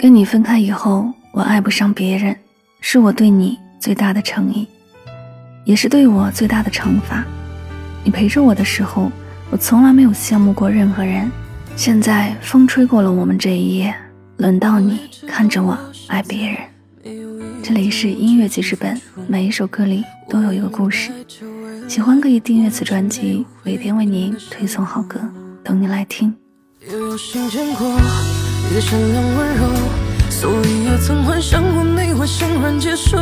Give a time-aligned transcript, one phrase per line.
[0.00, 2.34] 跟你分开以后，我爱不上别人，
[2.80, 4.66] 是我对你最大的诚意，
[5.66, 7.22] 也是对我最大的惩罚。
[8.02, 9.12] 你陪着我的时候，
[9.50, 11.30] 我从来没有羡慕过任何人。
[11.76, 13.94] 现在风吹过了我们这一夜，
[14.38, 16.56] 轮到你看着我爱别人。
[17.62, 18.98] 这里是音乐记事本，
[19.28, 21.12] 每一首歌里都有一个故事。
[21.86, 25.20] 喜欢可以订阅此专辑，每天为您推送好歌，
[25.62, 26.34] 等你来听。
[28.74, 29.62] 的善良温柔，
[30.30, 33.16] 所以也曾幻想过你会欣然接受。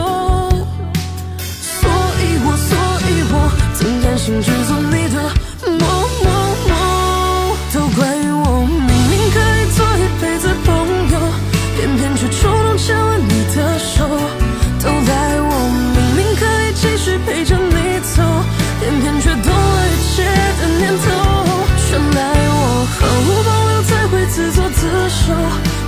[1.38, 1.88] 所
[2.20, 2.76] 以我，所
[3.08, 3.34] 以我
[3.74, 4.97] 曾甘心去做你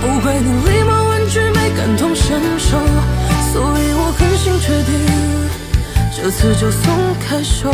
[0.01, 2.77] 不怪你礼貌婉拒，没感同身受，
[3.53, 4.91] 所以我狠心决定，
[6.17, 6.81] 这次就松
[7.19, 7.71] 开手。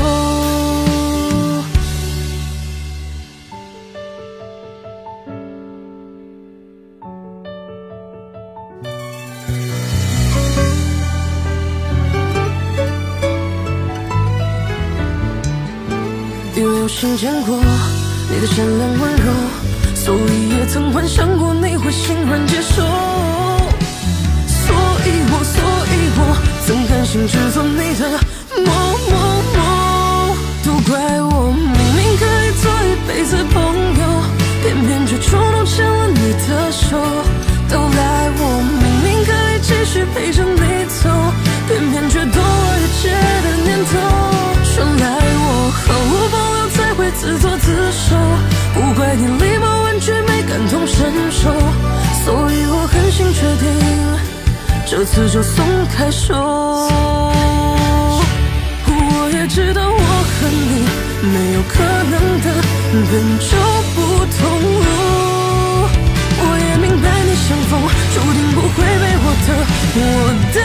[16.56, 17.56] 因为有幸见过
[18.30, 19.28] 你的善良温柔，
[19.96, 20.37] 所以
[20.68, 22.84] 曾幻想过你会欣然接受。
[24.48, 25.56] 所以我，所
[25.92, 26.20] 以我
[26.66, 28.02] 曾甘心只做你的
[28.66, 28.70] 某
[29.10, 29.14] 某
[29.56, 29.58] 某。
[30.66, 33.56] 都怪我，明明可以做一辈子朋
[33.98, 34.02] 友，
[34.62, 36.86] 偏偏却冲动牵了你的手。
[37.70, 38.40] 都赖我，
[38.82, 41.10] 明明可以继续陪着你走，
[41.68, 43.48] 偏偏却动了一切的
[50.00, 51.52] 却，没感同身受，
[52.23, 53.66] 所以我狠心决定，
[54.86, 56.34] 这次就松开手。
[58.89, 60.86] 我也知道我和你
[61.27, 62.45] 没有可能的，
[63.11, 63.52] 本就
[63.95, 63.98] 不
[64.38, 64.39] 同
[64.86, 64.88] 路。
[66.39, 67.72] 我也明白你相逢
[68.14, 69.49] 注定不会被我的
[69.95, 70.02] 我
[70.54, 70.58] 的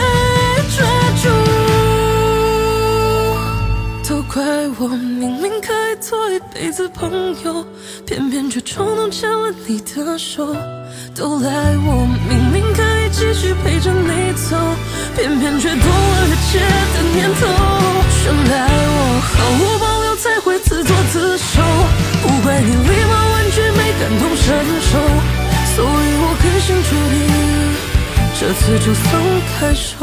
[4.33, 4.41] 怪
[4.79, 7.07] 我，明明可以做一辈子朋
[7.43, 7.63] 友，
[8.03, 10.47] 偏偏却冲动牵了你的手。
[11.13, 11.51] 都赖
[11.85, 14.57] 我，明明可以继续陪着你走，
[15.15, 17.45] 偏偏却动了一切的念头。
[18.09, 21.61] 全赖我，毫无保留才会自作自受。
[22.23, 24.97] 不怪你礼貌婉拒，没感同身受，
[25.75, 27.21] 所以我狠心决定，
[28.39, 29.05] 这次就松
[29.59, 30.01] 开手。